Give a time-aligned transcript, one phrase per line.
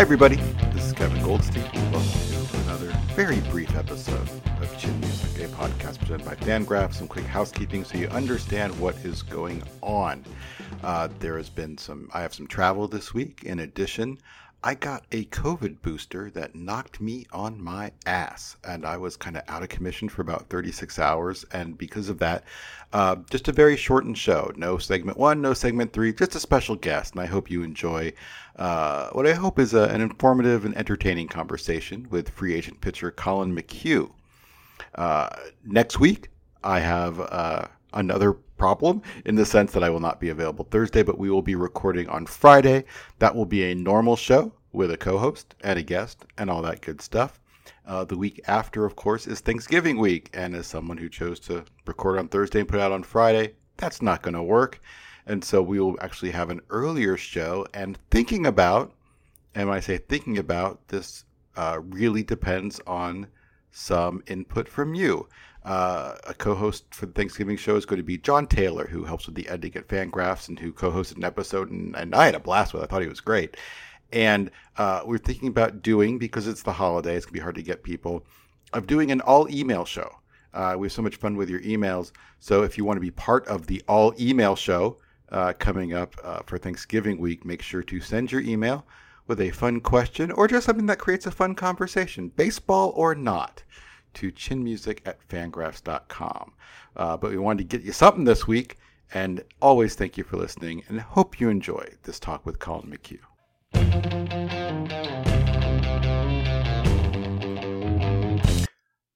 [0.00, 0.36] Hi, everybody.
[0.72, 1.62] This is Kevin Goldstein.
[1.92, 4.30] Welcome to another very brief episode
[4.62, 6.94] of Chin Music, a podcast presented by Fangraph.
[6.94, 10.24] Some quick housekeeping so you understand what is going on.
[10.82, 13.42] Uh, there has been some, I have some travel this week.
[13.42, 14.16] In addition,
[14.62, 19.38] I got a COVID booster that knocked me on my ass, and I was kind
[19.38, 21.46] of out of commission for about 36 hours.
[21.50, 22.44] And because of that,
[22.92, 24.52] uh, just a very shortened show.
[24.56, 27.14] No segment one, no segment three, just a special guest.
[27.14, 28.12] And I hope you enjoy
[28.56, 33.10] uh, what I hope is a, an informative and entertaining conversation with free agent pitcher
[33.10, 34.10] Collin McHugh.
[34.94, 35.30] Uh,
[35.64, 36.28] next week,
[36.62, 41.02] I have uh, another problem in the sense that I will not be available Thursday,
[41.02, 42.84] but we will be recording on Friday.
[43.18, 46.62] That will be a normal show with a co host and a guest and all
[46.62, 47.40] that good stuff.
[47.86, 50.30] Uh, the week after, of course, is Thanksgiving week.
[50.32, 54.02] And as someone who chose to record on Thursday and put out on Friday, that's
[54.02, 54.80] not going to work.
[55.26, 57.66] And so we will actually have an earlier show.
[57.74, 58.92] And thinking about,
[59.54, 61.24] and when I say thinking about, this
[61.56, 63.26] uh, really depends on
[63.72, 65.28] some input from you.
[65.64, 69.26] Uh, a co-host for the Thanksgiving show is going to be John Taylor, who helps
[69.26, 72.40] with the editing at Fangraphs and who co-hosted an episode, and, and I had a
[72.40, 72.82] blast with.
[72.82, 72.86] it.
[72.86, 73.56] I thought he was great.
[74.12, 77.14] And uh, we're thinking about doing because it's the holiday.
[77.14, 78.24] It's gonna be hard to get people.
[78.72, 80.10] Of doing an all email show.
[80.54, 82.12] Uh, we have so much fun with your emails.
[82.38, 84.98] So if you want to be part of the all email show
[85.30, 88.86] uh, coming up uh, for Thanksgiving week, make sure to send your email
[89.26, 93.62] with a fun question or just something that creates a fun conversation, baseball or not,
[94.14, 96.52] to chinmusic at fangraphs.com.
[96.96, 98.78] Uh, but we wanted to get you something this week.
[99.12, 103.18] And always thank you for listening and hope you enjoy this talk with Collin McHugh.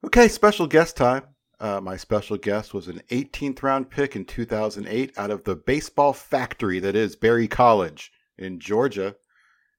[0.04, 1.24] Okay, special guest time.
[1.60, 6.12] Uh, my special guest was an 18th round pick in 2008 out of the baseball
[6.12, 9.16] factory that is Berry College in Georgia.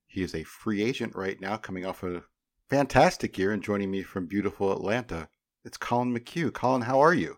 [0.08, 2.24] He is a free agent right now, coming off a
[2.70, 5.30] fantastic year and joining me from beautiful Atlanta.
[5.64, 6.54] It's Collin McHugh.
[6.54, 7.38] Collin, how are you?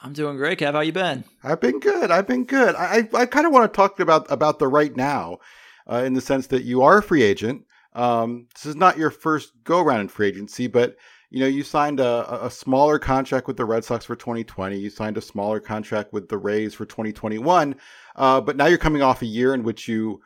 [0.00, 0.72] I'm doing great, Kev.
[0.72, 1.24] How have you been?
[1.42, 2.10] I've been good.
[2.10, 2.74] I've been good.
[2.76, 5.38] I I, I kind of want to talk about about the right now,
[5.90, 7.64] uh, in the sense that you are a free agent.
[7.94, 10.96] Um, this is not your first go around in free agency, but
[11.30, 14.78] you know you signed a, a smaller contract with the Red Sox for 2020.
[14.78, 17.74] You signed a smaller contract with the Rays for 2021.
[18.14, 20.20] Uh, but now you're coming off a year in which you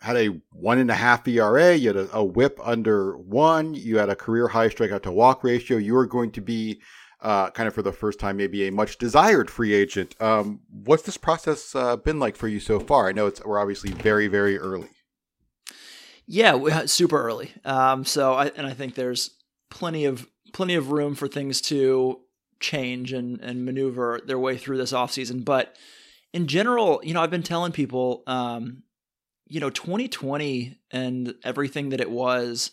[0.00, 1.74] had a one and a half ERA.
[1.74, 3.74] You had a, a WHIP under one.
[3.74, 5.76] You had a career high strikeout to walk ratio.
[5.76, 6.80] You are going to be
[7.20, 10.14] uh, kind of for the first time, maybe a much desired free agent.
[10.20, 13.08] Um, what's this process uh, been like for you so far?
[13.08, 14.88] I know it's we're obviously very very early.
[16.26, 17.52] Yeah, we- super early.
[17.64, 19.30] Um, so I and I think there's
[19.70, 22.20] plenty of plenty of room for things to
[22.60, 25.44] change and and maneuver their way through this offseason.
[25.44, 25.76] But
[26.32, 28.82] in general, you know, I've been telling people, um,
[29.48, 32.70] you know, 2020 and everything that it was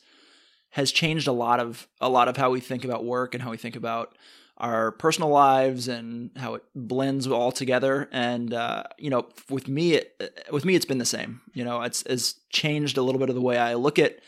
[0.72, 3.50] has changed a lot of a lot of how we think about work and how
[3.50, 4.18] we think about
[4.58, 8.10] our personal lives and how it blends all together.
[8.12, 11.42] And uh, you know with me it, with me it's been the same.
[11.54, 14.20] You know it's it's changed a little bit of the way i look at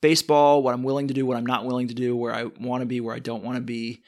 [0.00, 2.80] baseball what i'm willing to do what i'm not willing to do where i want
[2.80, 4.02] to be where i don't want to be.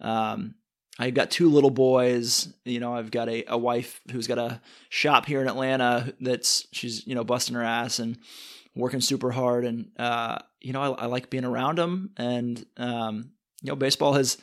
[0.00, 0.54] Um,
[0.98, 4.60] i've got two little boys you know i've got a, a wife who's got a
[4.88, 8.18] shop here in atlanta that's she's you know busting her ass and
[8.76, 13.30] working super hard and uh, you know I, I like being around them and um,
[13.62, 14.36] you know baseball has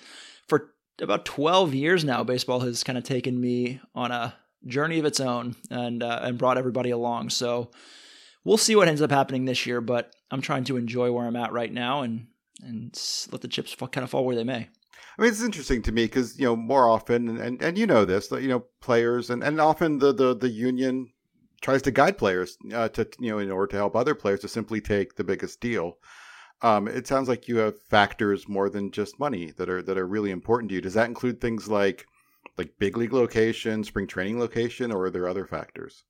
[0.47, 4.33] for about 12 years now baseball has kind of taken me on a
[4.65, 7.29] journey of its own and uh, and brought everybody along.
[7.29, 7.71] So
[8.43, 11.35] we'll see what ends up happening this year but i'm trying to enjoy where i'm
[11.35, 12.27] at right now and
[12.63, 12.99] and
[13.31, 14.67] let the chips kind of fall where they may
[15.21, 17.85] I mean, it's interesting to me because you know more often, and, and, and you
[17.85, 21.13] know this, you know players, and, and often the, the, the union
[21.61, 24.47] tries to guide players uh, to you know in order to help other players to
[24.47, 25.99] simply take the biggest deal.
[26.63, 30.07] Um, it sounds like you have factors more than just money that are that are
[30.07, 30.81] really important to you.
[30.81, 32.07] Does that include things like
[32.57, 36.03] like big league location, spring training location, or are there other factors?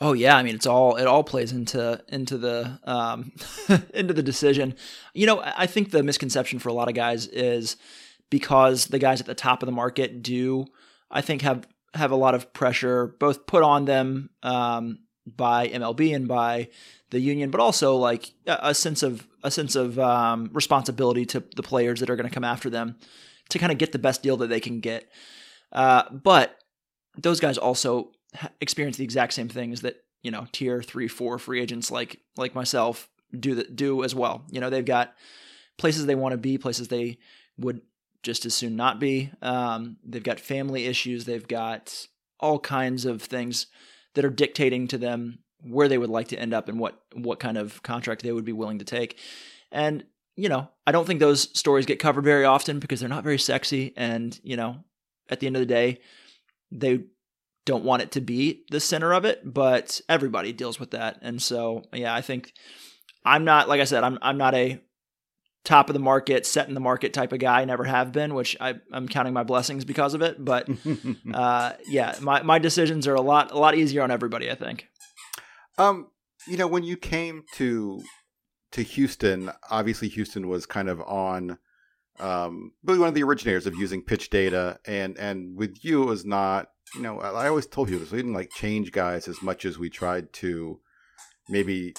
[0.00, 3.30] Oh yeah, I mean it's all it all plays into into the um,
[3.94, 4.74] into the decision.
[5.14, 7.76] You know, I think the misconception for a lot of guys is
[8.30, 10.66] because the guys at the top of the market do,
[11.10, 16.14] I think have have a lot of pressure both put on them um, by MLB
[16.14, 16.68] and by
[17.10, 21.42] the union, but also like a, a sense of a sense of um, responsibility to
[21.54, 22.96] the players that are going to come after them
[23.50, 25.10] to kind of get the best deal that they can get.
[25.72, 26.58] Uh, but
[27.16, 28.10] those guys also
[28.60, 32.54] experience the exact same things that you know tier three, four free agents like like
[32.54, 33.08] myself
[33.38, 34.44] do that do as well.
[34.50, 35.14] You know they've got
[35.78, 37.18] places they want to be, places they
[37.58, 37.80] would
[38.26, 39.30] just as soon not be.
[39.40, 41.24] Um, they've got family issues.
[41.24, 42.08] They've got
[42.40, 43.68] all kinds of things
[44.14, 47.38] that are dictating to them where they would like to end up and what what
[47.38, 49.20] kind of contract they would be willing to take.
[49.70, 53.22] And you know, I don't think those stories get covered very often because they're not
[53.22, 53.94] very sexy.
[53.96, 54.84] And you know,
[55.30, 56.00] at the end of the day,
[56.72, 57.04] they
[57.64, 61.18] don't want it to be the center of it, but everybody deals with that.
[61.22, 62.52] And so, yeah, I think
[63.24, 64.80] I'm not like I said, I'm I'm not a
[65.66, 67.60] top of the market, set in the market type of guy.
[67.60, 70.42] I never have been, which I, am counting my blessings because of it.
[70.42, 70.68] But
[71.34, 74.50] uh, yeah, my, my decisions are a lot a lot easier on everybody.
[74.50, 74.86] I think.
[75.76, 76.08] Um,
[76.46, 78.02] you know, when you came to
[78.72, 81.58] to Houston, obviously Houston was kind of on
[82.18, 86.06] um, really one of the originators of using pitch data, and and with you it
[86.06, 86.68] was not.
[86.94, 88.12] You know, I always told you this.
[88.12, 90.80] We didn't like change guys as much as we tried to
[91.48, 91.94] maybe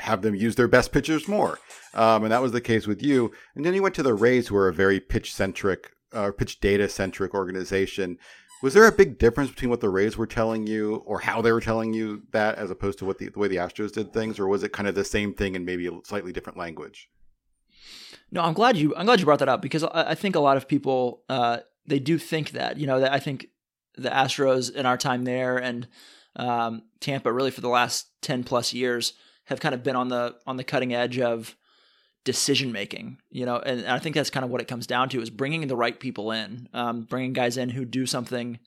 [0.00, 1.58] have them use their best pitchers more.
[1.94, 3.32] Um, and that was the case with you.
[3.54, 6.60] And then you went to the Rays, who are a very pitch centric, uh, pitch
[6.60, 8.18] data centric organization.
[8.62, 11.52] Was there a big difference between what the Rays were telling you or how they
[11.52, 14.38] were telling you that as opposed to what the, the way the Astros did things?
[14.38, 17.08] Or was it kind of the same thing in maybe a slightly different language?
[18.30, 20.40] No, I'm glad you I'm glad you brought that up because I, I think a
[20.40, 23.46] lot of people uh, they do think that you know that I think
[23.96, 25.88] the Astros in our time there and
[26.36, 29.14] um, Tampa really for the last ten plus years
[29.50, 31.56] have kind of been on the on the cutting edge of
[32.24, 35.20] decision making you know and, i think that's kind of what it comes down to
[35.20, 38.58] is bringing the right people in um, bringing guys in who do something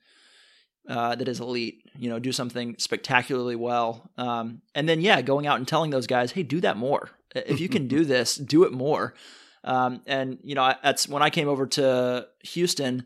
[0.90, 5.48] uh, that is elite you know do something spectacularly well um, and then yeah going
[5.48, 7.10] out and telling those guys hey do that more.
[7.36, 9.16] If you can do this do it more.
[9.64, 13.06] Um, and you know that's when i came over to houston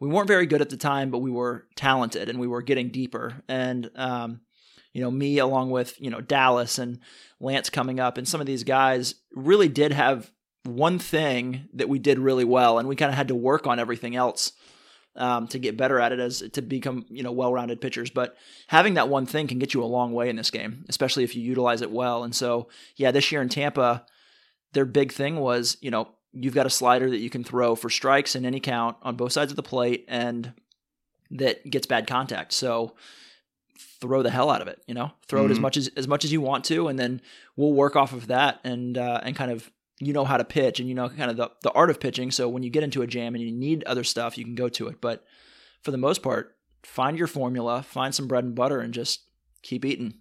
[0.00, 2.88] we weren't very good at the time but we were talented and we were getting
[2.88, 3.42] deeper.
[3.48, 4.40] And um,
[4.92, 7.00] you know, me along with, you know, Dallas and
[7.40, 10.30] Lance coming up and some of these guys really did have
[10.64, 13.78] one thing that we did really well and we kind of had to work on
[13.78, 14.52] everything else
[15.16, 18.10] um, to get better at it as to become, you know, well-rounded pitchers.
[18.10, 18.36] But
[18.68, 21.34] having that one thing can get you a long way in this game, especially if
[21.34, 22.24] you utilize it well.
[22.24, 24.06] And so, yeah, this year in Tampa,
[24.72, 27.90] their big thing was, you know, you've got a slider that you can throw for
[27.90, 30.52] strikes in any count on both sides of the plate and
[31.30, 32.52] that gets bad contact.
[32.52, 32.94] So
[34.00, 34.82] throw the hell out of it.
[34.86, 35.48] You know, throw mm-hmm.
[35.48, 35.62] it as mm-hmm.
[35.62, 37.20] much as as much as you want to, and then
[37.56, 40.80] we'll work off of that and uh, and kind of you know how to pitch
[40.80, 42.30] and you know kind of the the art of pitching.
[42.30, 44.68] So when you get into a jam and you need other stuff, you can go
[44.68, 45.00] to it.
[45.00, 45.24] But
[45.82, 49.22] for the most part, find your formula, find some bread and butter, and just
[49.62, 50.14] keep eating.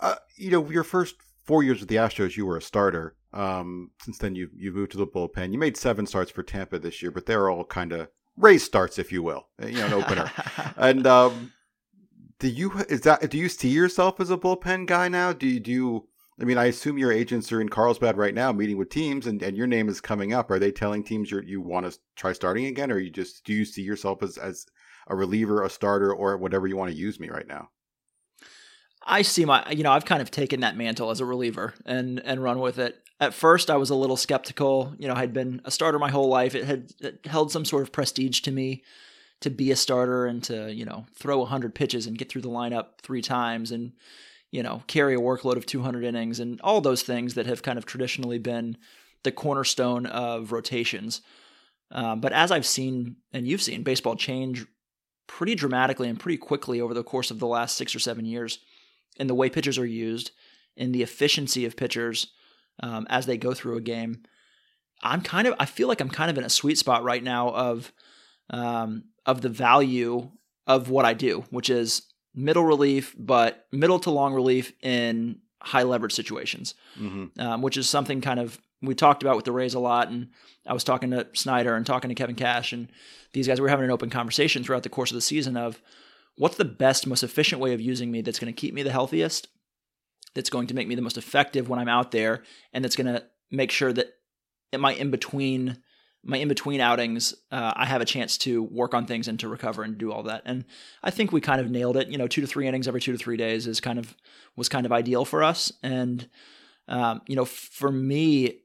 [0.00, 1.14] Uh, you know, your first
[1.44, 3.16] four years with the Astros, you were a starter.
[3.32, 5.52] Um, since then, you you moved to the bullpen.
[5.52, 8.98] You made seven starts for Tampa this year, but they're all kind of Rays starts,
[8.98, 9.46] if you will.
[9.60, 10.30] You know, an opener.
[10.76, 11.52] and um,
[12.44, 15.32] do you is that do you see yourself as a bullpen guy now?
[15.32, 16.08] Do you do you,
[16.38, 19.42] I mean, I assume your agents are in Carlsbad right now meeting with teams and,
[19.42, 20.50] and your name is coming up.
[20.50, 23.54] Are they telling teams you you want to try starting again or you just do
[23.54, 24.66] you see yourself as as
[25.06, 27.70] a reliever, a starter or whatever you want to use me right now?
[29.02, 32.20] I see my you know, I've kind of taken that mantle as a reliever and
[32.26, 32.96] and run with it.
[33.20, 36.28] At first I was a little skeptical, you know, I'd been a starter my whole
[36.28, 36.54] life.
[36.54, 38.82] It had it held some sort of prestige to me
[39.44, 42.48] to be a starter and to you know throw 100 pitches and get through the
[42.48, 43.92] lineup three times and
[44.50, 47.76] you know carry a workload of 200 innings and all those things that have kind
[47.76, 48.74] of traditionally been
[49.22, 51.20] the cornerstone of rotations.
[51.90, 54.64] Um, but as I've seen and you've seen baseball change
[55.26, 58.60] pretty dramatically and pretty quickly over the course of the last six or seven years
[59.18, 60.30] in the way pitchers are used,
[60.74, 62.28] in the efficiency of pitchers
[62.82, 64.22] um, as they go through a game.
[65.02, 67.50] I'm kind of I feel like I'm kind of in a sweet spot right now
[67.50, 67.92] of
[68.48, 70.30] um, of the value
[70.66, 72.02] of what I do, which is
[72.34, 77.40] middle relief, but middle to long relief in high leverage situations, mm-hmm.
[77.40, 80.08] um, which is something kind of we talked about with the Rays a lot.
[80.08, 80.28] And
[80.66, 82.88] I was talking to Snyder and talking to Kevin Cash, and
[83.32, 85.80] these guys were having an open conversation throughout the course of the season of
[86.36, 88.92] what's the best, most efficient way of using me that's going to keep me the
[88.92, 89.48] healthiest,
[90.34, 93.12] that's going to make me the most effective when I'm out there, and that's going
[93.12, 94.14] to make sure that
[94.72, 95.78] in my in between
[96.24, 99.48] my in between outings, uh, I have a chance to work on things and to
[99.48, 100.42] recover and do all that.
[100.44, 100.64] And
[101.02, 102.08] I think we kind of nailed it.
[102.08, 104.14] You know, two to three innings every two to three days is kind of
[104.56, 105.72] was kind of ideal for us.
[105.82, 106.28] And
[106.88, 108.60] um, you know, for me,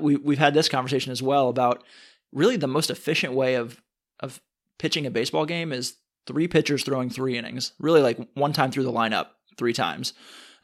[0.00, 1.84] we we've had this conversation as well about
[2.32, 3.80] really the most efficient way of
[4.20, 4.40] of
[4.78, 5.96] pitching a baseball game is
[6.26, 7.72] three pitchers throwing three innings.
[7.78, 10.12] Really, like one time through the lineup, three times,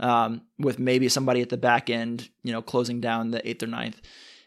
[0.01, 3.69] um, with maybe somebody at the back end, you know, closing down the eighth or
[3.69, 4.01] ninth.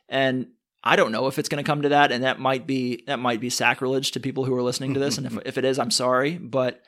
[0.09, 0.47] And
[0.87, 3.19] I don't know if it's going to come to that, and that might be that
[3.19, 5.17] might be sacrilege to people who are listening to this.
[5.17, 6.81] and if if it is, I'm sorry, but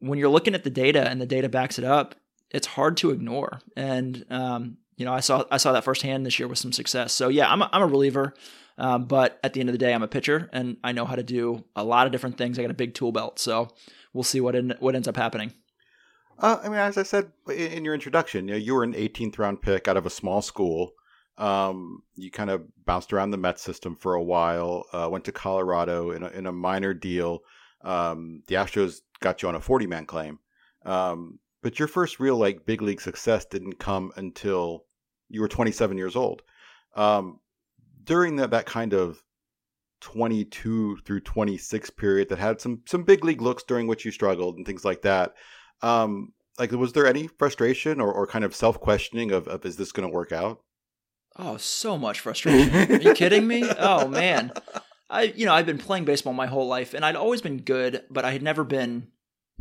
[0.00, 2.16] when you're looking at the data and the data backs it up,
[2.50, 3.60] it's hard to ignore.
[3.76, 7.12] And um, you know, I saw I saw that firsthand this year with some success.
[7.12, 8.34] So yeah, I'm a, I'm a reliever,
[8.76, 11.14] um, but at the end of the day, I'm a pitcher, and I know how
[11.14, 12.58] to do a lot of different things.
[12.58, 13.68] I got a big tool belt, so
[14.12, 15.52] we'll see what in, what ends up happening.
[16.38, 19.38] Uh, I mean, as I said in your introduction, you, know, you were an 18th
[19.38, 20.92] round pick out of a small school.
[21.42, 24.86] Um, you kind of bounced around the Met system for a while.
[24.92, 27.40] Uh, went to Colorado in a, in a minor deal.
[27.82, 30.38] Um, the Astros got you on a 40 man claim.
[30.84, 34.84] Um, but your first real like big league success didn't come until
[35.28, 36.42] you were 27 years old.
[36.94, 37.40] Um,
[38.04, 39.20] during that that kind of
[40.00, 44.56] 22 through 26 period that had some some big league looks during which you struggled
[44.56, 45.34] and things like that.
[45.80, 49.76] Um, like was there any frustration or, or kind of self questioning of, of is
[49.76, 50.60] this going to work out?
[51.38, 52.92] Oh, so much frustration.
[52.92, 53.64] Are you kidding me?
[53.78, 54.52] Oh man.
[55.08, 58.02] I you know, I've been playing baseball my whole life and I'd always been good,
[58.10, 59.08] but I had never been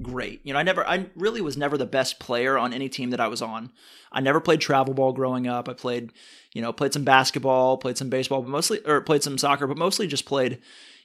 [0.02, 0.42] great.
[0.46, 3.20] You know, I never I really was never the best player on any team that
[3.20, 3.72] I was on.
[4.12, 5.70] I never played travel ball growing up.
[5.70, 6.12] I played,
[6.54, 9.78] you know, played some basketball, played some baseball, but mostly or played some soccer, but
[9.78, 10.60] mostly just played,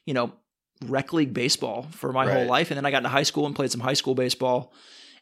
[0.05, 0.33] you know,
[0.85, 2.37] rec league baseball for my Right.
[2.37, 4.73] whole life and then I got into high school and played some high school baseball.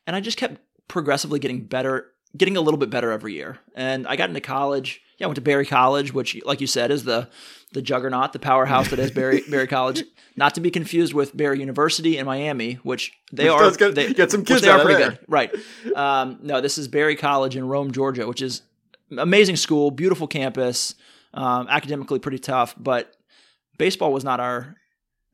[0.07, 3.59] And I just kept progressively getting better, getting a little bit better every year.
[3.75, 5.01] And I got into college.
[5.18, 7.28] Yeah, I went to Berry College, which, like you said, is the
[7.73, 10.04] the juggernaut, the powerhouse that is Berry Berry College.
[10.37, 13.94] Not to be confused with Barry University in Miami, which they Which are does get-
[13.94, 15.11] they, get some kids they out are of pretty there.
[15.12, 15.54] good, right?
[15.94, 18.62] Um, no, this is Berry College in Rome, Georgia, which is
[19.16, 20.94] amazing school, beautiful campus,
[21.35, 23.14] um, academically pretty tough, but
[23.78, 24.75] baseball was not our.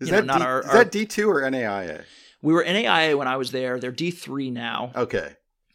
[0.00, 2.04] Is you know, that not D, our- is our- that D two or NAIA?
[2.42, 3.78] We were NAIA when I was there.
[3.78, 4.92] They're D three now.
[4.96, 5.32] Okay,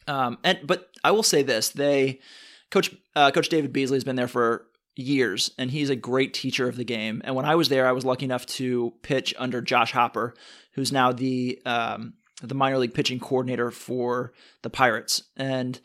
[0.07, 2.19] Um, and but I will say this: they,
[2.71, 6.67] Coach uh, Coach David Beasley has been there for years, and he's a great teacher
[6.67, 7.21] of the game.
[7.25, 10.33] And when I was there, I was lucky enough to pitch under Josh Hopper,
[10.73, 15.79] who's now the um, the minor league pitching coordinator for the Pirates, and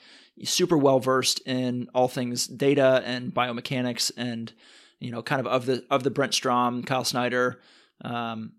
[0.44, 4.52] super well versed in all things data and biomechanics, and
[4.98, 7.60] you know, kind of of the of the Brent Strom, Kyle Snyder.
[8.02, 8.52] Um,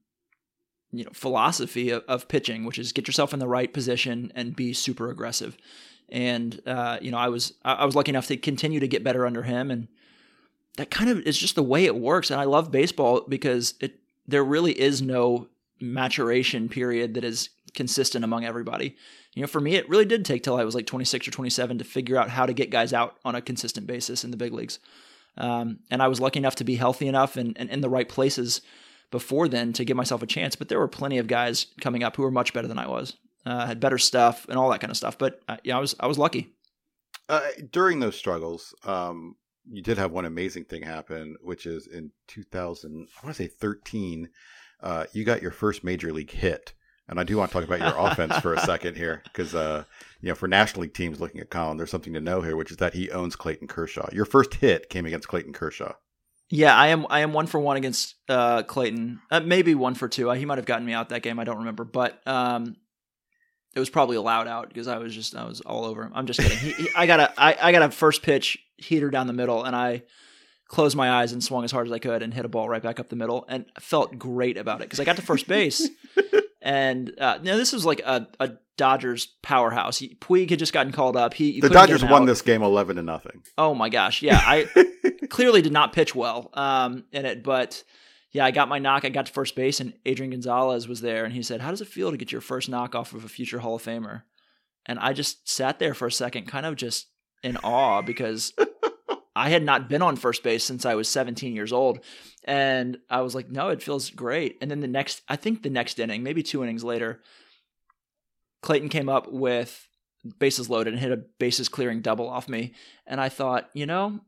[0.91, 4.55] you know philosophy of, of pitching, which is get yourself in the right position and
[4.55, 5.57] be super aggressive.
[6.09, 9.25] And uh, you know, I was I was lucky enough to continue to get better
[9.25, 9.87] under him, and
[10.77, 12.31] that kind of is just the way it works.
[12.31, 15.47] And I love baseball because it there really is no
[15.79, 18.95] maturation period that is consistent among everybody.
[19.33, 21.77] You know, for me, it really did take till I was like 26 or 27
[21.77, 24.53] to figure out how to get guys out on a consistent basis in the big
[24.53, 24.79] leagues.
[25.37, 28.61] Um, and I was lucky enough to be healthy enough and in the right places
[29.11, 30.55] before then to give myself a chance.
[30.55, 33.15] But there were plenty of guys coming up who were much better than I was,
[33.45, 35.17] uh, had better stuff and all that kind of stuff.
[35.17, 36.53] But uh, yeah, I was I was lucky.
[37.29, 37.41] uh,
[37.71, 39.35] during those struggles, um,
[39.69, 43.47] you did have one amazing thing happen, which is in 2000, I want to say
[43.47, 44.29] 13,
[44.81, 46.73] uh, you got your first major league hit.
[47.07, 49.83] And I do want to talk about your offense for a second here, because uh,
[50.21, 52.71] you know, for National League teams looking at Collin, there's something to know here, which
[52.71, 54.09] is that he owns Clayton Kershaw.
[54.13, 55.93] Your first hit came against Clayton Kershaw.
[56.51, 59.21] Yeah, I am I am one for one against uh, Clayton.
[59.31, 60.29] Uh, maybe one for two.
[60.29, 61.39] Uh, he might have gotten me out that game.
[61.39, 62.75] I don't remember, but um,
[63.73, 66.11] it was probably allowed out because I was just I was all over him.
[66.13, 66.57] I'm just kidding.
[66.57, 69.63] he, he, I got a I, I got a first pitch heater down the middle,
[69.63, 70.03] and I
[70.67, 72.83] closed my eyes and swung as hard as I could and hit a ball right
[72.83, 75.87] back up the middle, and felt great about it because I got to first base.
[76.61, 79.97] And uh, now this was like a, a Dodgers powerhouse.
[79.97, 81.33] He, Puig had just gotten called up.
[81.33, 83.43] He you The Dodgers won this game 11 to nothing.
[83.57, 84.39] Oh my gosh, yeah.
[84.41, 84.67] I
[85.29, 87.83] clearly did not pitch well um, in it, but
[88.31, 89.03] yeah, I got my knock.
[89.03, 91.81] I got to first base, and Adrian Gonzalez was there, and he said, "How does
[91.81, 94.23] it feel to get your first knock off of a future Hall of Famer?"
[94.85, 97.07] And I just sat there for a second, kind of just
[97.43, 98.53] in awe because
[99.35, 101.99] I had not been on first base since I was 17 years old,
[102.43, 105.69] and I was like, "No, it feels great." And then the next, I think the
[105.69, 107.21] next inning, maybe two innings later,
[108.61, 109.87] Clayton came up with
[110.39, 112.73] bases loaded and hit a bases clearing double off me,
[113.07, 114.19] and I thought, you know,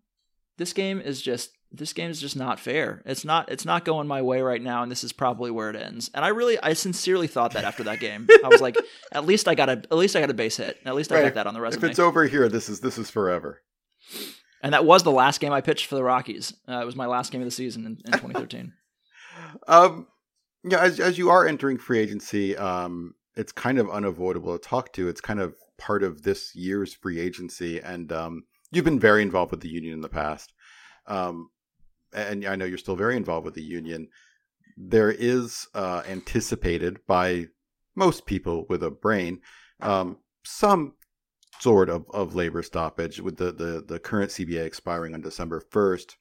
[0.58, 3.02] this game is just this game is just not fair.
[3.06, 5.76] It's not it's not going my way right now, and this is probably where it
[5.76, 6.10] ends.
[6.14, 8.28] And I really I sincerely thought that after that game.
[8.44, 8.78] I was like,
[9.12, 10.78] at least I got a at least I got a base hit.
[10.86, 11.24] At least I Right.
[11.26, 11.84] got that on the resume.
[11.84, 13.62] If it's over here, this is this is forever.
[14.64, 16.54] And that was the last game I pitched for the Rockies.
[16.68, 18.74] Uh, it was my last game of the season in, in 2013.
[19.68, 20.08] um,
[20.64, 24.94] yeah, as as you are entering free agency, um, it's kind of unavoidable to talk
[24.94, 25.10] to.
[25.10, 29.52] It's kind of part of this year's free agency, and um, you've been very involved
[29.52, 30.54] with the union in the past.
[31.06, 31.50] Um,
[32.14, 34.08] and I know you're still very involved with the union.
[34.78, 37.48] There is uh, anticipated by
[37.96, 39.42] most people with a brain
[39.82, 40.94] um, some
[41.60, 46.16] sort of, of labor stoppage with the, the, the current CBA expiring on December 1st.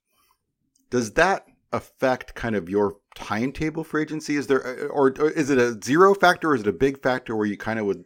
[0.90, 4.36] Does that affect kind of your timetable for agency?
[4.36, 7.02] Is there, uh, or, or is it a zero factor or is it a big
[7.02, 8.04] factor where you kind of would,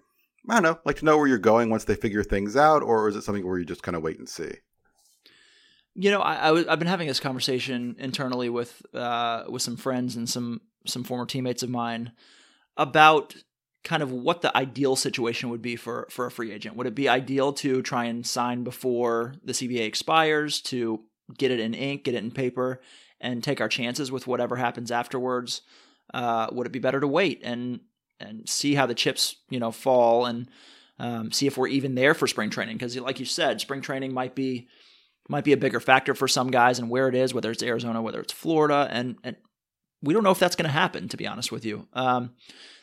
[0.49, 3.09] I don't know, like to know where you're going once they figure things out, or
[3.09, 4.53] is it something where you just kind of wait and see?
[5.97, 9.77] You know, I, I w- I've been having this conversation internally with uh, with some
[9.77, 12.13] friends and some some former teammates of mine
[12.77, 13.35] about
[13.87, 16.75] kind of what the ideal situation would be for for a free agent.
[16.75, 21.05] Would it be ideal to try and sign before the CBA expires to
[21.39, 22.81] get it in ink, get it in paper,
[23.21, 25.63] and take our chances with whatever happens afterwards?
[26.13, 27.79] Uh, would it be better to wait and
[28.19, 30.51] and see how the chips you know fall and
[30.99, 32.77] um, see if we're even there for spring training?
[32.77, 34.67] Because like you said, spring training might be
[35.29, 38.03] might be a bigger factor for some guys and where it is, whether it's Arizona,
[38.03, 39.37] whether it's Florida, and and
[40.07, 41.09] we don't know if that's going to happen.
[41.09, 42.31] To be honest with you, um,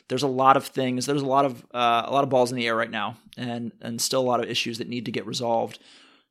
[0.08, 1.06] there's a lot of things.
[1.06, 3.72] There's a lot of uh, a lot of balls in the air right now, and
[3.80, 5.78] and still a lot of issues that need to get resolved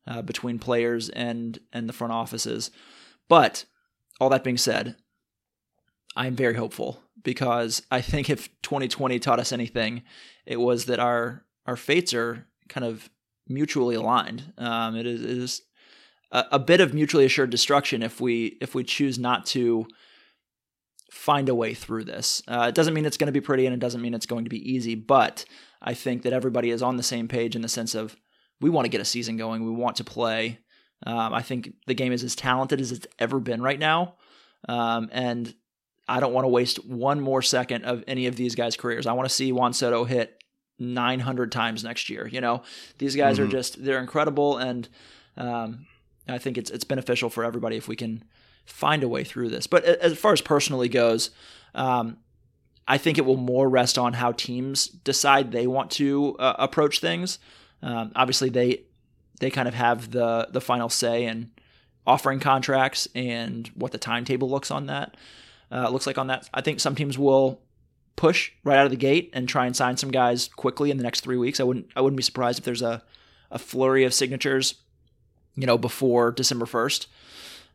[0.06, 2.70] uh, between players and and the front offices.
[3.28, 3.64] But
[4.20, 4.96] all that being said,
[6.16, 10.02] I'm very hopeful because I think if 2020 taught us anything,
[10.46, 13.10] it was that our our fates are kind of
[13.48, 14.52] mutually aligned.
[14.58, 15.62] Um, it is, it is
[16.30, 19.86] a, a bit of mutually assured destruction if we if we choose not to
[21.14, 22.42] find a way through this.
[22.48, 24.44] Uh, it doesn't mean it's going to be pretty, and it doesn't mean it's going
[24.44, 24.94] to be easy.
[24.94, 25.44] But
[25.80, 28.16] I think that everybody is on the same page in the sense of
[28.60, 29.64] we want to get a season going.
[29.64, 30.58] We want to play.
[31.06, 34.14] Um, I think the game is as talented as it's ever been right now,
[34.68, 35.54] um, and
[36.08, 39.06] I don't want to waste one more second of any of these guys' careers.
[39.06, 40.42] I want to see Juan Soto hit
[40.78, 42.26] 900 times next year.
[42.26, 42.62] You know,
[42.98, 43.48] these guys mm-hmm.
[43.48, 44.88] are just they're incredible, and
[45.36, 45.86] um,
[46.26, 48.24] I think it's it's beneficial for everybody if we can
[48.64, 49.66] find a way through this.
[49.66, 51.30] But as far as personally goes,
[51.74, 52.18] um,
[52.86, 57.00] I think it will more rest on how teams decide they want to uh, approach
[57.00, 57.38] things.
[57.82, 58.82] Um, obviously, they
[59.40, 61.50] they kind of have the the final say in
[62.06, 65.16] offering contracts and what the timetable looks on that
[65.72, 66.48] uh, looks like on that.
[66.52, 67.60] I think some teams will
[68.16, 71.02] push right out of the gate and try and sign some guys quickly in the
[71.02, 71.60] next three weeks.
[71.60, 73.02] I wouldn't I wouldn't be surprised if there's a
[73.50, 74.74] a flurry of signatures
[75.56, 77.06] you know, before December 1st.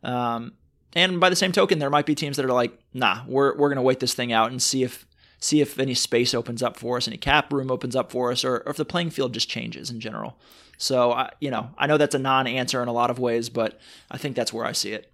[0.03, 0.53] Um,
[0.93, 3.69] and by the same token, there might be teams that are like, nah, we're, we're
[3.69, 5.05] going to wait this thing out and see if,
[5.39, 8.43] see if any space opens up for us, any cap room opens up for us,
[8.43, 10.37] or, or if the playing field just changes in general.
[10.77, 13.49] So, I, you know, I know that's a non answer in a lot of ways,
[13.49, 15.11] but I think that's where I see it.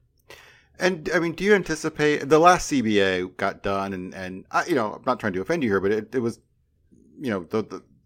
[0.80, 4.76] And I mean, do you anticipate the last CBA got done, and and I, you
[4.76, 6.40] know, I'm not trying to offend you here, but it, it was,
[7.18, 7.64] you know, the,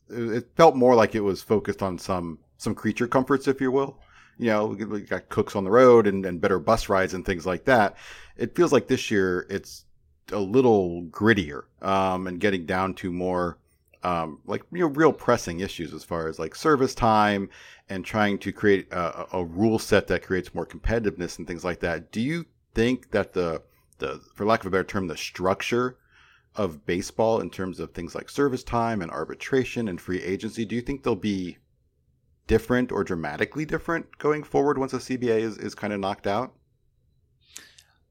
[0.08, 3.72] the it felt more like it was focused on some some creature comforts, if you
[3.72, 4.00] will
[4.40, 7.46] you know, we got cooks on the road and, and better bus rides and things
[7.46, 7.98] like that.
[8.38, 9.86] It feels like this year it's
[10.32, 13.58] a little grittier um, and getting down to more
[14.02, 17.50] um, like you know, real pressing issues as far as like service time
[17.90, 21.82] and trying to create a, a, rule set that creates more competitiveness and things like
[21.82, 22.10] that.
[22.10, 23.62] Do you think that the
[23.98, 25.98] the for lack of a better term, the structure
[26.56, 30.76] of baseball in terms of things like service time and arbitration and free agency, do
[30.76, 31.58] you think there'll be
[32.50, 36.54] different or dramatically different going forward once a CBA is, is kind of knocked out?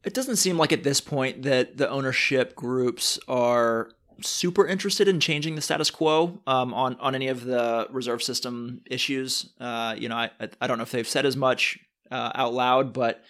[0.05, 3.91] It doesn't seem like at this point that the ownership groups are
[4.23, 8.81] super interested in changing the status quo um, on on any of the reserve system
[8.89, 9.53] issues.
[9.61, 11.79] Uh, you know, I I don't know if they've said as much
[12.11, 13.25] uh, out loud, but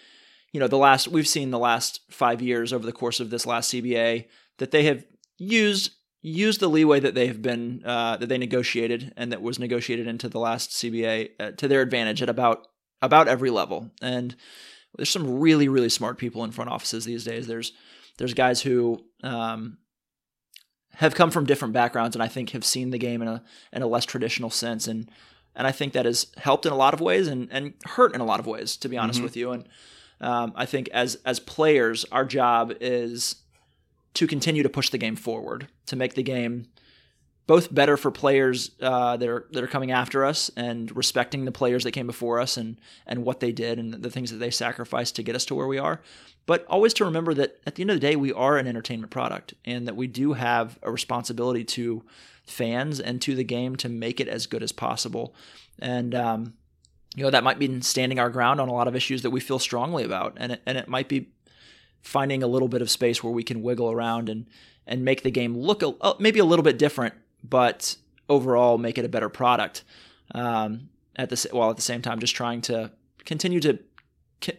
[0.52, 3.46] you know, the last we've seen the last five years over the course of this
[3.46, 4.26] last CBA
[4.58, 5.04] that they have
[5.38, 9.58] used use the leeway that they have been uh, that they negotiated and that was
[9.58, 12.66] negotiated into the last CBA uh, to their advantage at about
[13.00, 13.90] about every level.
[14.02, 14.34] And
[14.96, 17.46] there's some really really smart people in front offices these days.
[17.46, 17.72] There's
[18.18, 19.78] there's guys who um,
[20.94, 23.82] have come from different backgrounds and I think have seen the game in a in
[23.82, 25.10] a less traditional sense and
[25.54, 28.20] and I think that has helped in a lot of ways and and hurt in
[28.20, 29.24] a lot of ways to be honest mm-hmm.
[29.24, 29.68] with you and
[30.20, 33.36] um, I think as as players our job is
[34.14, 36.66] to continue to push the game forward, to make the game
[37.48, 41.52] both better for players uh, that are that are coming after us and respecting the
[41.52, 44.50] players that came before us and and what they did and the things that they
[44.50, 46.00] sacrificed to get us to where we are.
[46.44, 49.10] But always to remember that at the end of the day, we are an entertainment
[49.10, 52.04] product and that we do have a responsibility to
[52.46, 55.34] fans and to the game to make it as good as possible.
[55.78, 56.54] And um,
[57.16, 59.40] you know that might mean standing our ground on a lot of issues that we
[59.40, 61.30] feel strongly about, and it, and it might be
[62.02, 64.46] finding a little bit of space where we can wiggle around and
[64.86, 67.96] and make the game look a, uh, maybe a little bit different, but
[68.28, 69.84] overall make it a better product.
[70.34, 72.92] Um, at the while at the same time, just trying to
[73.24, 73.78] continue to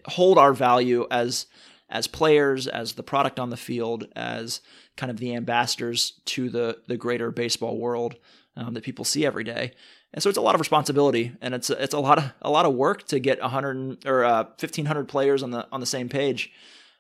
[0.06, 1.48] hold our value as
[1.90, 4.62] as players, as the product on the field, as
[4.96, 8.16] kind of the ambassadors to the the greater baseball world
[8.56, 9.72] um, that people see every day.
[10.14, 12.50] And so it's a lot of responsibility, and it's a, it's a lot of a
[12.50, 16.10] lot of work to get 100 or uh, 1500 players on the on the same
[16.10, 16.52] page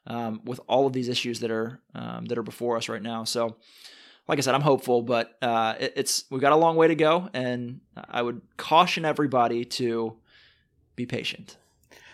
[0.09, 3.23] um, with all of these issues that are um, that are before us right now.
[3.23, 3.55] So,
[4.27, 6.95] like I said, I'm hopeful, but uh, it, it's we've got a long way to
[6.95, 10.15] go, and I would caution everybody to
[10.95, 11.57] be patient.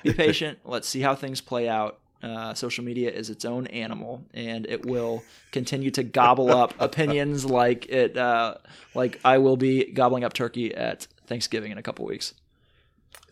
[0.04, 0.60] Be patient.
[0.66, 2.00] Let's see how things play out.
[2.24, 7.46] Uh, social media is its own animal, and it will continue to gobble up opinions
[7.46, 8.56] like it, uh,
[8.96, 12.34] like I will be gobbling up turkey at Thanksgiving in a couple weeks.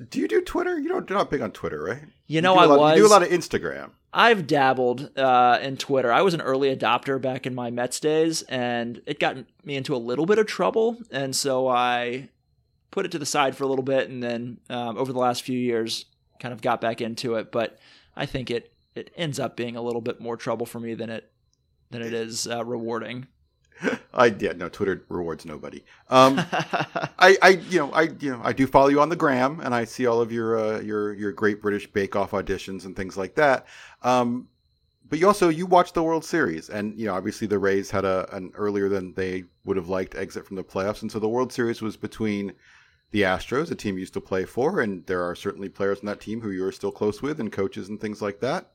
[0.10, 0.80] Do you do Twitter?
[0.80, 1.10] You don't.
[1.10, 2.04] You're not big on Twitter, right?
[2.28, 2.98] You know, you I lot, was.
[2.98, 3.92] You do a lot of Instagram.
[4.14, 6.12] I've dabbled uh, in Twitter.
[6.12, 9.96] I was an early adopter back in my Mets days, and it got me into
[9.96, 12.30] a little bit of trouble, and so I
[12.92, 15.42] put it to the side for a little bit, and then um, over the last
[15.42, 16.06] few years,
[16.40, 17.52] kind of got back into it.
[17.52, 17.80] But
[18.16, 21.10] I think it it ends up being a little bit more trouble for me than
[21.10, 21.32] it
[21.90, 23.28] than it is uh, rewarding.
[24.14, 25.84] I yeah no Twitter rewards nobody.
[26.10, 26.36] Um,
[27.20, 29.74] I I you know I you know I do follow you on the gram and
[29.74, 33.18] I see all of your uh, your your Great British Bake Off auditions and things
[33.18, 33.66] like that.
[34.02, 34.48] Um,
[35.10, 38.06] but you also you watched the World Series and you know obviously the Rays had
[38.06, 41.30] a an earlier than they would have liked exit from the playoffs and so the
[41.30, 42.54] World Series was between
[43.12, 46.08] the Astros, a team you used to play for, and there are certainly players on
[46.08, 48.73] that team who you are still close with and coaches and things like that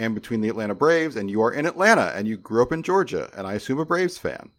[0.00, 2.82] and between the Atlanta Braves, and you are in Atlanta, and you grew up in
[2.82, 4.50] Georgia, and I assume a Braves fan.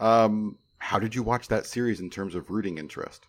[0.00, 3.26] Um, how did you watch that series in terms of rooting interest?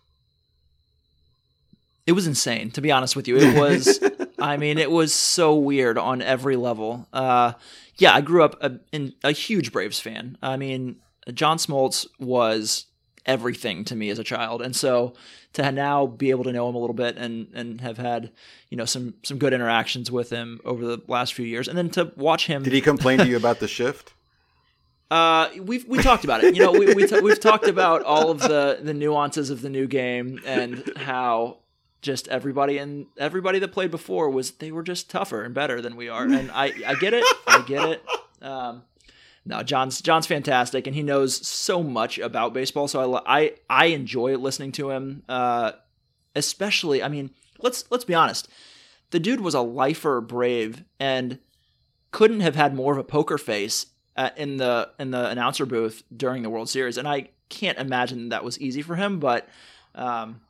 [2.06, 3.36] It was insane, to be honest with you.
[3.36, 4.00] It was,
[4.38, 7.06] I mean, it was so weird on every level.
[7.12, 7.52] Uh,
[7.96, 10.38] yeah, I grew up a, in a huge Braves fan.
[10.42, 10.96] I mean,
[11.34, 12.86] John Smoltz was
[13.28, 15.12] everything to me as a child, and so
[15.52, 18.32] to now be able to know him a little bit and and have had
[18.70, 21.90] you know some some good interactions with him over the last few years, and then
[21.90, 22.64] to watch him.
[22.64, 24.14] Did he complain to you about the shift?
[25.10, 26.54] Uh, we've we talked about it.
[26.54, 29.70] You know, we, we t- we've talked about all of the the nuances of the
[29.70, 31.60] new game and how
[32.02, 35.96] just everybody and everybody that played before was they were just tougher and better than
[35.96, 36.24] we are.
[36.24, 37.24] And I I get it.
[37.46, 38.04] I get it.
[38.42, 38.82] Um,
[39.48, 42.86] no, John's John's fantastic, and he knows so much about baseball.
[42.86, 45.22] So I I, I enjoy listening to him.
[45.26, 45.72] Uh,
[46.36, 48.46] especially, I mean, let's let's be honest.
[49.10, 51.38] The dude was a lifer brave and
[52.10, 56.02] couldn't have had more of a poker face uh, in the in the announcer booth
[56.14, 59.18] during the World Series, and I can't imagine that was easy for him.
[59.18, 59.48] But
[59.94, 60.42] um,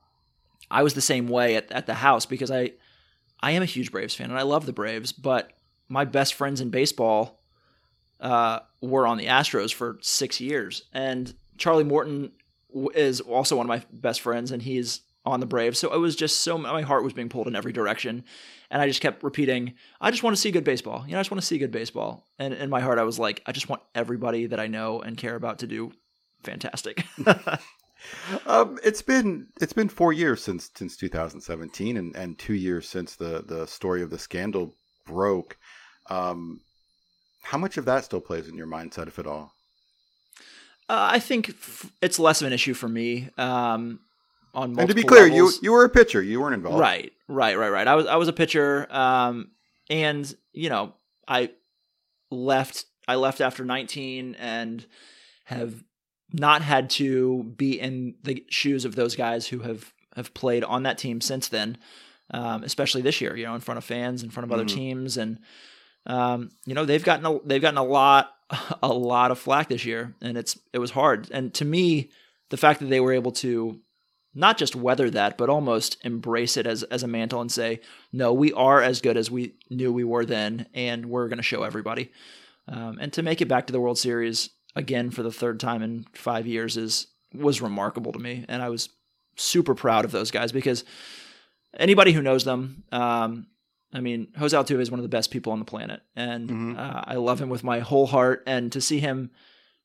[0.73, 2.73] I was the same way at, at the house because I
[3.39, 5.53] I am a huge Braves fan and I love the Braves, but
[5.89, 7.38] my best friends in baseball
[8.21, 12.33] uh, were on the Astros for six years, and Charlie Morton
[12.95, 15.79] is also one of my best friends, and he's on the Braves.
[15.79, 18.25] So it was just so my heart was being pulled in every direction,
[18.71, 21.05] and I just kept repeating, "I just want to see good baseball.
[21.07, 23.19] You know, I just want to see good baseball." And in my heart, I was
[23.19, 25.93] like, "I just want everybody that I know and care about to do
[26.43, 27.05] fantastic."
[28.47, 33.17] um, it's been it's been four years since since 2017, and and two years since
[33.17, 34.75] the the story of the scandal
[35.07, 35.57] broke.
[36.11, 36.61] Um,
[37.49, 39.55] how much of that still plays in your mindset, if at all?
[40.87, 43.31] Uh, I think f- it's less of an issue for me.
[43.39, 44.01] Um,
[44.53, 45.57] on and to be clear, levels.
[45.57, 46.79] you you were a pitcher, you weren't involved.
[46.79, 47.89] Right, right, right, right.
[47.89, 49.51] I was I was a pitcher, um,
[49.89, 50.93] and you know
[51.27, 51.51] I
[52.31, 54.85] left I left after 19 and
[55.45, 55.83] have
[56.31, 60.83] not had to be in the shoes of those guys who have have played on
[60.83, 61.79] that team since then,
[62.31, 63.35] um, especially this year.
[63.37, 64.77] You know, in front of fans, in front of other mm-hmm.
[64.77, 65.39] teams, and
[66.09, 68.31] um, you know they've gotten a, they've gotten a lot
[68.83, 71.29] a lot of flack this year, and it's it was hard.
[71.31, 72.11] And to me,
[72.49, 73.81] the fact that they were able to
[74.35, 77.81] not just weather that, but almost embrace it as as a mantle and say,
[78.13, 81.43] no, we are as good as we knew we were then, and we're going to
[81.43, 82.11] show everybody.
[82.67, 85.83] Um, and to make it back to the World Series again for the third time
[85.83, 88.89] in five years is was remarkable to me, and I was
[89.37, 90.85] super proud of those guys because
[91.77, 93.47] anybody who knows them, um,
[93.93, 96.79] I mean, Jose Altuve is one of the best people on the planet, and mm-hmm.
[96.79, 98.43] uh, I love him with my whole heart.
[98.47, 99.31] And to see him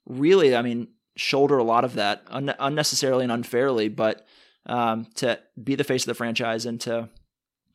[0.05, 4.25] really, I mean, shoulder a lot of that un- unnecessarily and unfairly, but
[4.65, 7.09] um, to be the face of the franchise and to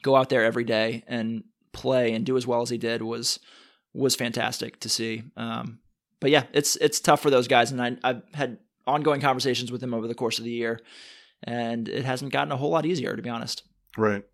[0.02, 3.38] go out there every day and play and do as well as he did was
[3.94, 5.22] was fantastic to see.
[5.36, 5.80] Um,
[6.20, 9.82] but yeah, it's it's tough for those guys, and I, I've had ongoing conversations with
[9.82, 10.80] him over the course of the year,
[11.42, 13.62] and it hasn't gotten a whole lot easier, to be honest.
[13.96, 14.24] Right.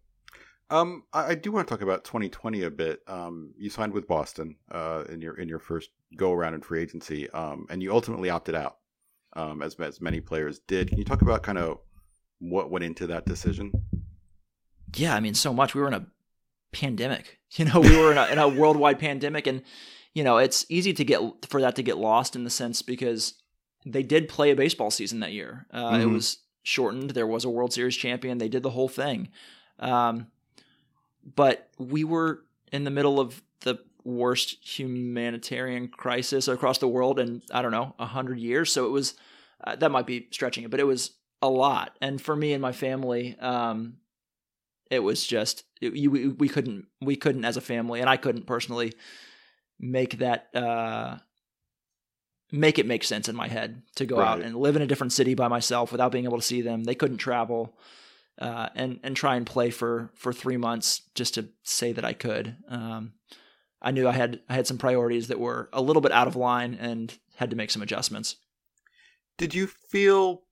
[0.70, 3.00] Um, I, I do want to talk about 2020 a bit.
[3.07, 6.81] Um, you signed with Boston uh, in your in your first go around in free
[6.83, 8.79] agency, um, and you ultimately opted out,
[9.35, 10.88] um, as as many players did.
[10.88, 11.79] Can you talk about kind of
[12.38, 13.72] what went into that decision?
[14.96, 15.74] Yeah, I mean, so much.
[15.74, 16.07] We were in a
[16.72, 17.38] pandemic.
[17.57, 19.62] You know, we were in a, in a worldwide pandemic, and
[20.12, 23.35] you know, it's easy to get for that to get lost in the sense because
[23.87, 25.66] they did play a baseball season that year.
[25.72, 26.14] Uh, It Mhm.
[26.14, 27.11] was shortened.
[27.11, 28.38] There was a World Series champion.
[28.38, 29.29] They did the whole thing.
[29.79, 30.27] Um,
[31.24, 37.42] but we were in the middle of the worst humanitarian crisis across the world in
[37.50, 38.72] I don't know a hundred years.
[38.72, 39.14] So it was
[39.62, 41.96] uh, that might be stretching it, but it was a lot.
[42.00, 43.96] And for me and my family, um,
[44.90, 48.16] it was just it, you, we, we couldn't we couldn't as a family, and I
[48.16, 48.92] couldn't personally
[49.80, 51.18] make that uh,
[52.52, 55.12] make it make sense in my head to go out and live in a different
[55.12, 56.84] city by myself without being able to see them.
[56.84, 57.76] They couldn't travel.
[58.38, 62.12] Uh, and and try and play for for three months just to say that I
[62.12, 62.57] could.
[62.68, 63.12] Um,
[63.81, 66.35] I knew I had I had some priorities that were a little bit out of
[66.35, 68.37] line and had to make some adjustments.
[69.38, 70.42] Did you feel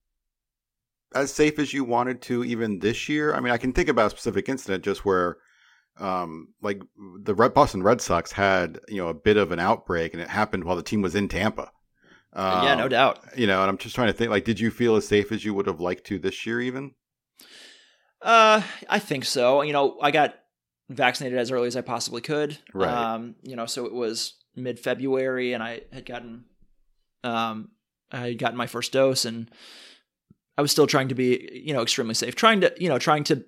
[1.15, 3.35] as safe as you wanted to even this year?
[3.35, 5.39] I mean, I can think about a specific incident just where,
[5.99, 6.81] um, like
[7.23, 10.29] the Red Boston Red Sox had you know a bit of an outbreak, and it
[10.29, 11.71] happened while the team was in Tampa.
[12.37, 13.19] yeah, no Um, doubt.
[13.37, 14.31] You know, and I'm just trying to think.
[14.31, 16.93] Like, did you feel as safe as you would have liked to this year, even?
[18.23, 19.63] Uh, I think so.
[19.63, 20.35] You know, I got
[20.89, 22.59] vaccinated as early as I possibly could.
[22.73, 22.89] Right.
[22.89, 26.45] Um, you know, so it was mid February, and I had gotten,
[27.25, 27.71] um,
[28.11, 29.51] I had gotten my first dose, and
[30.57, 32.35] I was still trying to be, you know, extremely safe.
[32.35, 33.45] Trying to, you know, trying to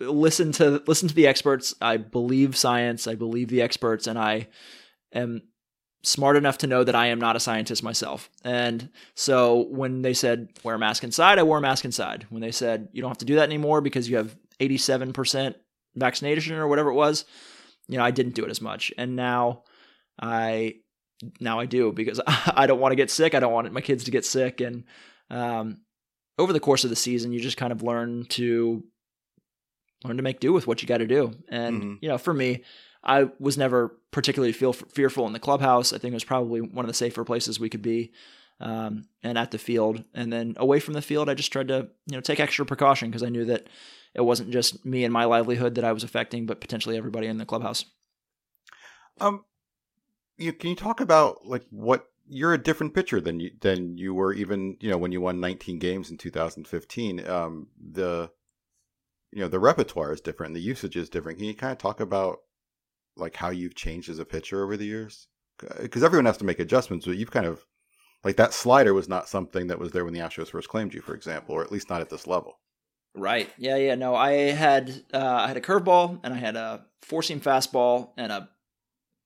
[0.00, 1.74] listen to listen to the experts.
[1.80, 3.06] I believe science.
[3.06, 4.48] I believe the experts, and I
[5.12, 5.42] am
[6.02, 8.30] smart enough to know that I am not a scientist myself.
[8.44, 12.26] And so when they said wear a mask inside, I wore a mask inside.
[12.30, 15.54] When they said you don't have to do that anymore because you have 87%
[15.96, 17.24] vaccination or whatever it was,
[17.88, 18.92] you know, I didn't do it as much.
[18.96, 19.64] And now
[20.20, 20.76] I
[21.40, 23.34] now I do because I don't want to get sick.
[23.34, 24.84] I don't want my kids to get sick and
[25.30, 25.80] um
[26.38, 28.84] over the course of the season you just kind of learn to
[30.04, 31.32] learn to make do with what you got to do.
[31.48, 31.98] And Mhm.
[32.02, 32.62] you know, for me,
[33.02, 35.92] I was never particularly feel fearful in the clubhouse.
[35.92, 38.12] I think it was probably one of the safer places we could be,
[38.60, 40.04] um, and at the field.
[40.14, 43.08] And then away from the field, I just tried to you know take extra precaution
[43.10, 43.68] because I knew that
[44.14, 47.38] it wasn't just me and my livelihood that I was affecting, but potentially everybody in
[47.38, 47.84] the clubhouse.
[49.20, 49.44] Um,
[50.36, 54.14] you can you talk about like what you're a different pitcher than you than you
[54.14, 57.28] were even you know when you won 19 games in 2015.
[57.28, 58.30] Um, the
[59.32, 61.38] you know the repertoire is different, the usage is different.
[61.38, 62.38] Can you kind of talk about
[63.18, 65.28] like how you've changed as a pitcher over the years?
[65.80, 67.64] Because everyone has to make adjustments, but you've kind of
[68.24, 71.00] like that slider was not something that was there when the Astros first claimed you,
[71.00, 72.58] for example, or at least not at this level.
[73.14, 73.50] Right.
[73.58, 73.76] Yeah.
[73.76, 73.94] Yeah.
[73.94, 78.10] No, I had uh, I had a curveball and I had a four seam fastball
[78.16, 78.48] and a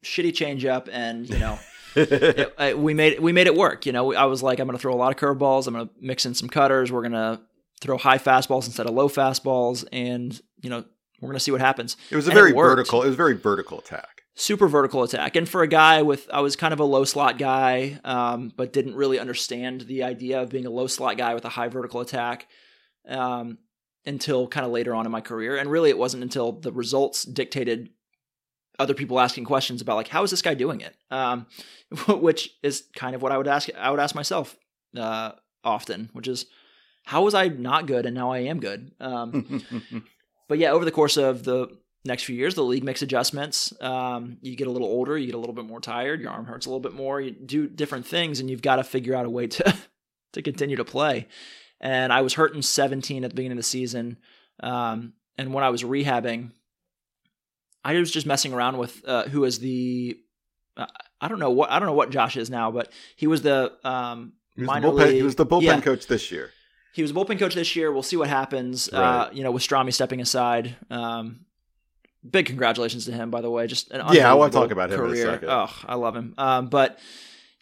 [0.05, 1.59] shitty changeup, and you know.
[1.95, 3.87] it, I, we made we made it work.
[3.87, 5.67] You know, I was like, I'm going to throw a lot of curveballs.
[5.67, 6.91] I'm going to mix in some cutters.
[6.91, 7.41] We're going to
[7.81, 10.85] throw high fastballs instead of low fastballs, and you know,
[11.23, 11.97] we're going to see what happens.
[12.11, 12.77] It was a And very worked.
[12.77, 13.03] vertical.
[13.03, 14.23] It was a very vertical attack.
[14.35, 17.39] Super vertical attack, and for a guy with, I was kind of a low slot
[17.39, 21.45] guy, um, but didn't really understand the idea of being a low slot guy with
[21.45, 22.47] a high vertical attack.
[23.09, 23.59] Um,
[24.05, 27.23] until kind of later on in my career, and really, it wasn't until the results
[27.25, 27.91] dictated
[28.79, 31.47] other people asking questions about like how is this guy doing it um,
[32.09, 34.57] which is kind of what i would ask i would ask myself
[34.97, 35.33] uh,
[35.63, 36.47] often which is
[37.05, 39.63] how was i not good and now i am good um,
[40.53, 41.67] but yeah over the course of the
[42.05, 45.35] next few years the league makes adjustments um, you get a little older you get
[45.35, 48.07] a little bit more tired your arm hurts a little bit more you do different
[48.07, 49.75] things and you've got to figure out a way to
[50.35, 51.27] to continue to play
[51.81, 54.19] and i was hurt in 17 at the beginning of the season
[54.61, 56.51] um, and when i was rehabbing
[57.85, 60.17] I was just messing around with uh, who is the
[60.77, 60.87] uh,
[61.21, 63.73] I don't know what I don't know what Josh is now, but he was the
[63.85, 65.15] um, He was, the bullpen, league.
[65.15, 66.51] he was the bullpen yeah, coach this year.
[66.93, 67.91] He was a bullpen coach this year.
[67.93, 68.89] We'll see what happens.
[68.93, 70.77] Uh, you know, with Strami stepping aside.
[70.91, 71.47] Um,
[72.29, 73.67] big congratulations to him, by the way.
[73.67, 75.27] Just an Yeah, I wanna talk about him in a career.
[75.27, 75.49] second.
[75.51, 76.35] Oh, I love him.
[76.39, 76.99] Um, but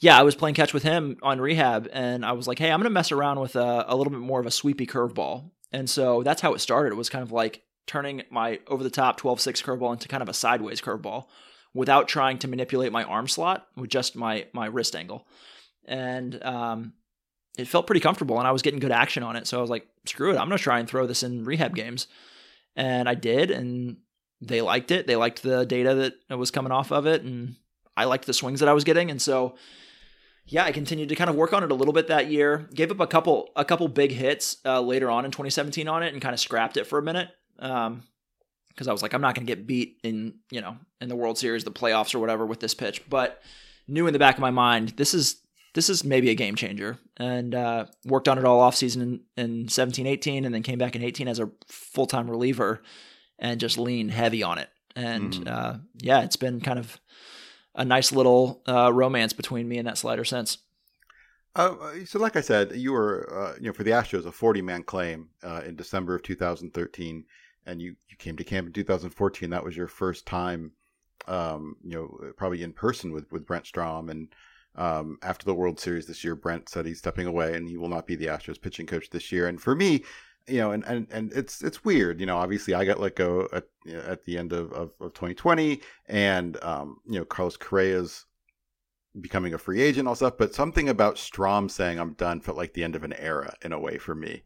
[0.01, 2.81] yeah, I was playing catch with him on rehab, and I was like, hey, I'm
[2.81, 5.51] going to mess around with a, a little bit more of a sweepy curveball.
[5.73, 6.93] And so that's how it started.
[6.93, 10.23] It was kind of like turning my over the top 12 6 curveball into kind
[10.23, 11.27] of a sideways curveball
[11.75, 15.27] without trying to manipulate my arm slot with just my my wrist angle.
[15.85, 16.95] And um,
[17.59, 19.47] it felt pretty comfortable and I was getting good action on it.
[19.47, 22.07] So I was like, screw it, I'm to try and throw this in rehab games.
[22.77, 23.51] And I did.
[23.51, 23.99] And
[24.41, 25.07] they liked it.
[25.07, 27.23] They liked the data that was coming off of it.
[27.23, 27.57] And
[27.97, 29.11] I liked the swings that I was getting.
[29.11, 29.57] And so,
[30.47, 32.69] yeah, I continued to kind of work on it a little bit that year.
[32.73, 36.13] Gave up a couple, a couple big hits uh, later on in 2017 on it
[36.13, 37.29] and kind of scrapped it for a minute.
[37.59, 38.05] Um,
[38.71, 41.17] because I was like, I'm not going to get beat in you know in the
[41.17, 43.03] World Series, the playoffs, or whatever with this pitch.
[43.11, 43.43] But
[43.87, 45.40] knew in the back of my mind, this is
[45.75, 49.45] this is maybe a game changer, and uh, worked on it all off season in,
[49.63, 52.83] in 17, 18, and then came back in 18 as a full time reliever,
[53.39, 54.69] and just leaned heavy on it.
[54.97, 55.49] And Mhm.
[55.49, 57.01] uh, yeah, it's been kind of
[57.75, 60.59] a nice little uh, romance between me and that slider since.
[61.57, 64.63] Uh, so, like I said, you were, uh, you know, for the Astros, a 40
[64.63, 67.25] man claim uh, in December of 2013,
[67.67, 69.51] and you, you came to camp in 2014.
[69.51, 70.73] That was your first time,
[71.27, 74.11] um, you know, probably in person with, with Brent Strom.
[74.11, 74.29] And
[74.77, 77.89] um, after the World Series this year, Brent said he's stepping away and he will
[77.89, 79.49] not be the Astros pitching coach this year.
[79.49, 80.05] And for me,
[80.47, 82.37] you know, and, and, and it's it's weird, you know.
[82.37, 86.99] Obviously, I got let go at at the end of, of, of 2020, and um,
[87.07, 88.27] you know, Carlos Correa's
[89.21, 90.39] becoming a free agent, all stuff.
[90.39, 93.73] But something about Strom saying I'm done felt like the end of an era in
[93.73, 94.43] a way for me,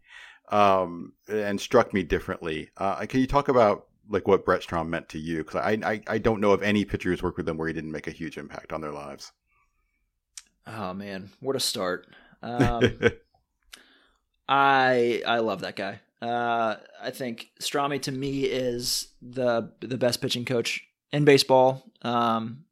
[0.50, 2.70] um, and struck me differently.
[2.76, 5.38] Uh, can you talk about like what Brent Strom meant to you?
[5.38, 7.74] Because I, I I don't know of any pitcher who's worked with him where he
[7.74, 9.32] didn't make a huge impact on their lives.
[10.66, 12.06] Oh man, where to start?
[12.42, 12.98] Um,
[14.48, 16.00] I I love that guy.
[16.22, 21.84] Uh, I think Strami to me is the the best pitching coach in baseball.
[22.02, 22.64] Um,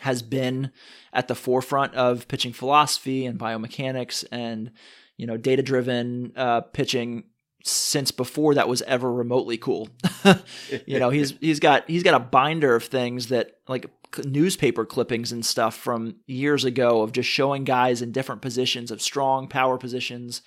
[0.00, 0.70] has been
[1.12, 4.70] at the forefront of pitching philosophy and biomechanics and
[5.16, 7.24] you know data driven uh, pitching
[7.64, 9.88] since before that was ever remotely cool.
[10.86, 13.86] you know he's he's got he's got a binder of things that like
[14.24, 19.02] newspaper clippings and stuff from years ago of just showing guys in different positions of
[19.02, 20.42] strong power positions.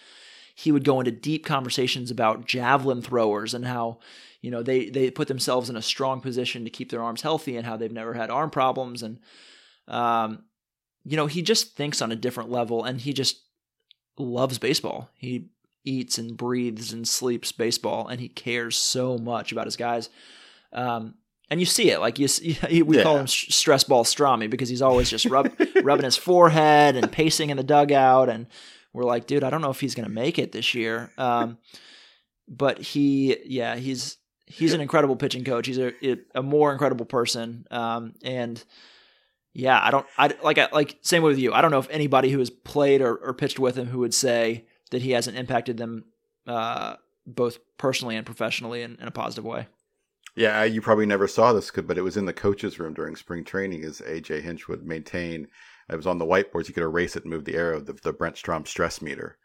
[0.56, 4.00] He would go into deep conversations about javelin throwers and how
[4.42, 7.56] you know they they put themselves in a strong position to keep their arms healthy
[7.56, 9.04] and how they've never had arm problems.
[9.04, 9.20] And
[9.88, 10.44] um
[11.04, 13.42] you know he just thinks on a different level and he just
[14.18, 15.10] loves baseball.
[15.16, 15.50] He
[15.84, 20.10] eats and breathes and sleeps baseball and he cares so much about his guys.
[20.74, 21.16] Um
[21.52, 24.82] and you see it like you see, we call him stress ball Strami because he's
[24.82, 25.52] always just rub,
[25.84, 28.48] rubbing his forehead and pacing in the dugout and
[28.94, 31.12] we're like dude i don't know if he's going to make it this year.
[31.18, 31.60] Um
[32.48, 35.68] but he yeah he's he's an incredible pitching coach.
[35.68, 35.94] He's a
[36.34, 37.68] a more incredible person.
[37.70, 38.64] Um and
[39.54, 41.54] yeah i don't i like I, like same with you.
[41.54, 44.14] I don't know if anybody who has played or, or pitched with him who would
[44.14, 46.06] say that he hasn't impacted them
[46.48, 46.96] uh
[47.28, 49.68] both personally and professionally in, in a positive way
[50.36, 53.44] Yeah, you probably never saw this, but it was in the coaches' room during spring
[53.44, 53.84] training.
[53.84, 55.48] As AJ Hinch would maintain,
[55.90, 56.68] it was on the whiteboards.
[56.68, 57.82] You could erase it and move the arrow.
[57.82, 59.38] The, the Brent Strom stress meter.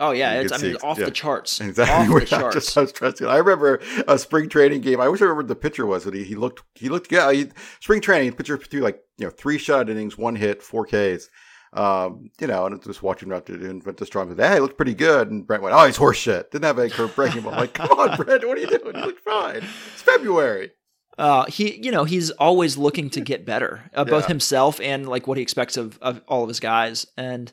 [0.00, 1.04] oh yeah it's i mean see- off yeah.
[1.04, 2.12] the charts Exactly.
[2.16, 3.28] off the charts just how stressful.
[3.30, 5.00] I remember a spring training game.
[5.00, 6.04] I wish I remembered the pitcher was.
[6.04, 7.30] but he, he looked he looked yeah.
[7.32, 11.28] He, spring training pitcher threw like you know three shot innings, one hit, four Ks.
[11.74, 14.60] Um, you know, and just watching there and went to Strom and said, "Hey, he
[14.60, 16.50] looked pretty good." And Brent went, "Oh, he's horseshit.
[16.52, 18.94] Didn't have any curve breaking ball." I'm like, come on, Brent, what are you doing?
[18.96, 19.56] You look fine.
[19.92, 20.70] It's February.
[21.18, 25.26] uh, he you know he's always looking to get better uh, both himself and like
[25.28, 27.52] what he expects of, of all of his guys and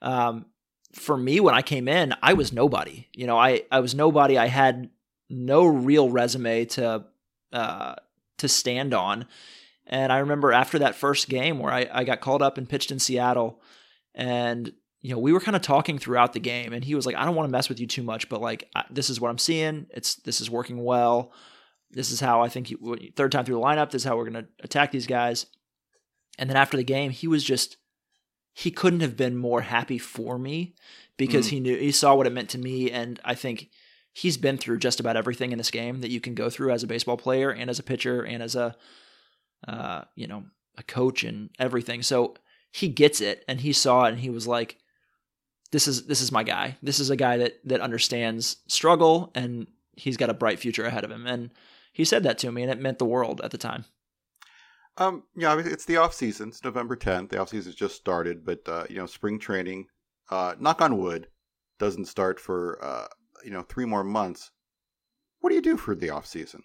[0.00, 0.46] um,
[0.94, 4.38] for me when i came in i was nobody you know i i was nobody
[4.38, 4.88] i had
[5.28, 7.04] no real resume to
[7.52, 7.94] uh,
[8.38, 9.26] to stand on
[9.86, 12.90] and i remember after that first game where i, I got called up and pitched
[12.90, 13.60] in seattle
[14.14, 17.16] and you know we were kind of talking throughout the game and he was like
[17.16, 19.30] i don't want to mess with you too much but like I, this is what
[19.30, 21.32] i'm seeing it's this is working well
[21.94, 23.90] this is how I think you, third time through the lineup.
[23.90, 25.44] This is how we're going to attack these guys.
[26.38, 27.76] And then after the game, he was just
[28.54, 30.74] he couldn't have been more happy for me
[31.18, 31.50] because Mm.
[31.50, 33.68] he knew he saw what it meant to me, and I think
[34.10, 36.82] he's been through just about everything in this game that you can go through as
[36.82, 38.74] a baseball player and as a pitcher and as a
[39.66, 40.44] uh, you know
[40.78, 42.02] a coach and everything.
[42.02, 42.34] So
[42.70, 44.78] he gets it, and he saw it, and he was like,
[45.70, 46.76] "This is this is my guy.
[46.82, 51.04] This is a guy that that understands struggle, and he's got a bright future ahead
[51.04, 51.50] of him." And
[51.92, 53.84] he said that to me, and it meant the world at the time.
[54.98, 56.50] Um, yeah, it's the off season.
[56.50, 57.30] It's November 10th.
[57.30, 59.86] The off season's just started, but uh, you know, spring training,
[60.30, 61.28] uh, knock on wood,
[61.78, 63.06] doesn't start for uh,
[63.44, 64.50] you know three more months.
[65.40, 66.62] What do you do for the off season?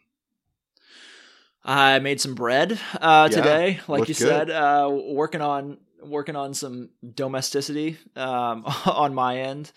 [1.67, 4.17] I made some bread uh, Yeah, today, like you good.
[4.17, 4.49] said.
[4.49, 9.71] Uh, working on working on some domesticity um, on my end,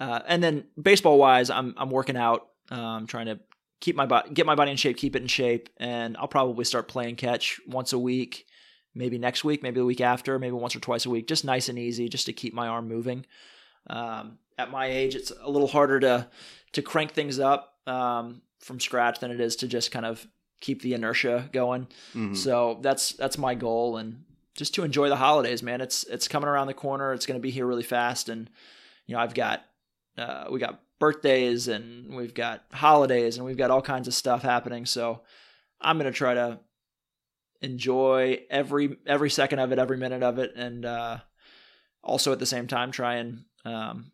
[0.00, 3.38] uh, and then baseball wise, I'm I'm working out, um, trying to
[3.80, 6.64] keep my body, get my body in shape, keep it in shape, and I'll probably
[6.64, 8.46] start playing catch once a week,
[8.92, 11.68] maybe next week, maybe the week after, maybe once or twice a week, just nice
[11.68, 13.24] and easy, just to keep my arm moving.
[13.88, 16.26] Um, at my age, it's a little harder to
[16.72, 20.26] to crank things up um, from scratch than it is to just kind of
[20.60, 21.86] keep the inertia going.
[22.14, 22.36] Mhm.
[22.36, 24.24] So that's that's my goal, and
[24.56, 25.80] just to enjoy the holidays, man.
[25.80, 27.12] It's it's coming around the corner.
[27.12, 28.50] It's going to be here really fast, and
[29.06, 29.64] you know I've got
[30.16, 34.42] uh, we got birthdays and we've got holidays and we've got all kinds of stuff
[34.42, 34.84] happening.
[34.84, 35.20] So
[35.80, 36.58] I'm going to try to
[37.60, 41.18] enjoy every every second of it, every minute of it, and uh,
[42.02, 44.10] also at the same time try and um,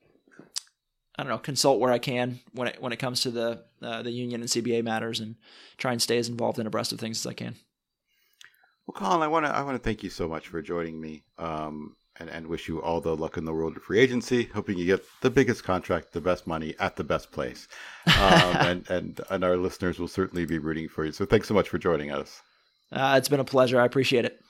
[1.17, 4.03] I don't know consult where I can when it when it comes to the uh,
[4.03, 5.37] the union and CBA matters, and
[5.79, 7.55] try and stay as involved and abreast of things as I can.
[8.87, 11.23] Well, Collin, I want to I want to thank you so much for joining me.
[11.39, 14.45] Um, and, and wish you all the luck in the world of free agency.
[14.55, 17.69] Hoping you get the biggest contract, the best money at the best place.
[18.07, 21.13] Um, and, and, and our listeners will certainly be rooting for you.
[21.13, 22.43] So thanks so much for joining us.
[22.93, 23.81] Uh, it's been a pleasure.
[23.81, 24.41] I appreciate it.